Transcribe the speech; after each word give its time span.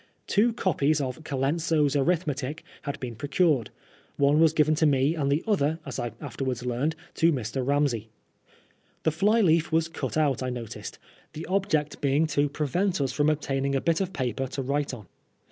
Two 0.25 0.51
copies 0.51 0.99
of 0.99 1.23
Colenso's 1.23 1.95
Arithmetic 1.95 2.63
had 2.81 2.99
been 2.99 3.13
procured; 3.15 3.69
one 4.17 4.39
was 4.39 4.51
given 4.51 4.73
to 4.73 4.87
me, 4.87 5.13
and 5.13 5.31
the 5.31 5.43
other, 5.45 5.77
as 5.85 5.99
I 5.99 6.11
afterwards 6.19 6.65
learned, 6.65 6.95
to 7.13 7.31
Mr. 7.31 7.63
Ramsey. 7.63 8.09
The 9.03 9.11
fly 9.11 9.41
leaf 9.41 9.71
was 9.71 9.87
cut 9.87 10.17
out, 10.17 10.41
I 10.41 10.49
noticed; 10.49 10.97
the 11.33 11.45
object 11.45 12.01
being 12.01 12.25
to 12.33 12.49
prevent 12.49 12.99
us 12.99 13.11
from 13.11 13.29
obtaining 13.29 13.75
a 13.75 13.79
bit 13.81 14.01
of 14.01 14.11
paper 14.11 14.47
to 14.47 14.63
write 14.63 14.91
on. 14.91 15.05